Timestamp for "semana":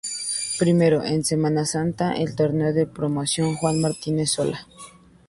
1.23-1.63